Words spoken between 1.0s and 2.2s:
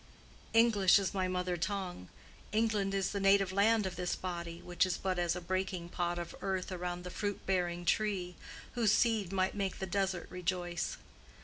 my mother tongue,